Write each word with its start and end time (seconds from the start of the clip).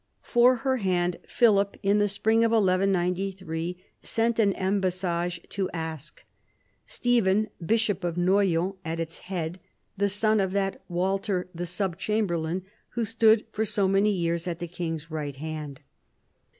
For 0.23 0.55
her 0.65 0.77
hand 0.77 1.17
Philip 1.27 1.77
in 1.83 1.99
the 1.99 2.07
spring 2.07 2.43
of 2.43 2.49
1193 2.51 3.77
sent 4.01 4.39
an 4.39 4.51
embassage 4.53 5.39
to 5.49 5.69
ask,— 5.75 6.23
Stephen, 6.87 7.49
bishop 7.63 8.03
of 8.03 8.17
Noyon 8.17 8.73
at 8.83 8.99
its 8.99 9.19
head, 9.19 9.59
the 9.97 10.09
son 10.09 10.39
of 10.39 10.53
that 10.53 10.81
Walter 10.89 11.49
the 11.53 11.67
sub 11.67 11.99
chamberlain, 11.99 12.63
who 12.95 13.05
stood 13.05 13.45
for 13.51 13.63
so 13.63 13.87
many 13.87 14.09
years 14.09 14.47
at 14.47 14.57
the 14.57 14.67
king's 14.67 15.11
right 15.11 15.35
hand. 15.35 15.81